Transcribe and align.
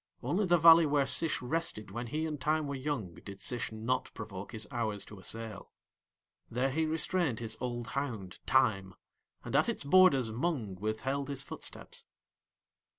Only 0.23 0.47
the 0.47 0.57
valley 0.57 0.87
where 0.87 1.05
Sish 1.05 1.43
rested 1.43 1.91
when 1.91 2.07
he 2.07 2.25
and 2.25 2.41
Time 2.41 2.65
were 2.65 2.73
young 2.73 3.13
did 3.23 3.39
Sish 3.39 3.71
not 3.71 4.11
provoke 4.15 4.51
his 4.51 4.67
hours 4.71 5.05
to 5.05 5.19
assail. 5.19 5.69
There 6.49 6.71
he 6.71 6.87
restrained 6.87 7.39
his 7.39 7.55
old 7.61 7.85
hound 7.89 8.39
Time, 8.47 8.95
and 9.43 9.55
at 9.55 9.69
its 9.69 9.83
borders 9.83 10.31
Mung 10.31 10.73
withheld 10.73 11.27
his 11.27 11.43
footsteps. 11.43 12.05